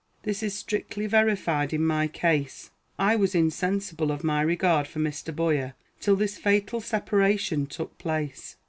This 0.23 0.41
is 0.41 0.55
strictly 0.57 1.05
verified 1.05 1.73
in 1.73 1.85
my 1.85 2.07
case. 2.07 2.71
I 2.97 3.15
was 3.15 3.35
insensible 3.35 4.09
of 4.09 4.23
my 4.23 4.41
regard 4.41 4.87
for 4.87 4.97
Mr. 4.97 5.31
Boyer 5.31 5.75
till 5.99 6.15
this 6.15 6.39
fatal 6.39 6.81
separation 6.81 7.67
took 7.67 7.99
place. 7.99 8.55